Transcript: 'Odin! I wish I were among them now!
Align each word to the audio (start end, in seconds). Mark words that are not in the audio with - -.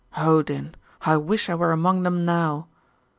'Odin! 0.17 0.73
I 1.01 1.15
wish 1.17 1.47
I 1.47 1.53
were 1.53 1.71
among 1.71 2.01
them 2.01 2.25
now! 2.25 2.65